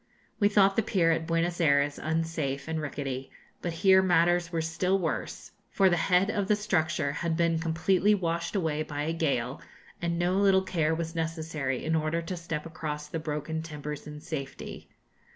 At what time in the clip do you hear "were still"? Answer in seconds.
4.51-4.97